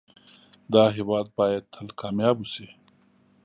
دا 0.73 0.83
هيواد 0.95 1.27
بايد 1.37 1.63
تل 1.73 1.87
کامیاب 2.01 2.37
اوسی 2.39 2.67